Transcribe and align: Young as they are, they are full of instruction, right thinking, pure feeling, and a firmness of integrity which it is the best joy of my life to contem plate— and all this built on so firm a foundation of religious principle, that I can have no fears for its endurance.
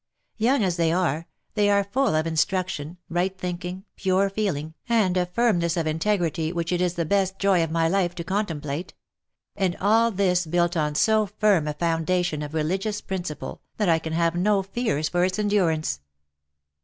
Young 0.37 0.63
as 0.63 0.77
they 0.77 0.91
are, 0.91 1.27
they 1.53 1.69
are 1.69 1.83
full 1.83 2.15
of 2.15 2.25
instruction, 2.25 2.97
right 3.07 3.37
thinking, 3.37 3.85
pure 3.95 4.31
feeling, 4.31 4.73
and 4.89 5.15
a 5.15 5.27
firmness 5.27 5.77
of 5.77 5.85
integrity 5.85 6.51
which 6.51 6.71
it 6.71 6.81
is 6.81 6.95
the 6.95 7.05
best 7.05 7.37
joy 7.37 7.63
of 7.63 7.69
my 7.69 7.87
life 7.87 8.15
to 8.15 8.23
contem 8.23 8.63
plate— 8.63 8.95
and 9.55 9.75
all 9.79 10.09
this 10.09 10.47
built 10.47 10.75
on 10.75 10.95
so 10.95 11.27
firm 11.27 11.67
a 11.67 11.75
foundation 11.75 12.41
of 12.41 12.55
religious 12.55 12.99
principle, 12.99 13.61
that 13.77 13.89
I 13.89 13.99
can 13.99 14.13
have 14.13 14.33
no 14.35 14.63
fears 14.63 15.07
for 15.07 15.23
its 15.23 15.37
endurance. 15.37 15.99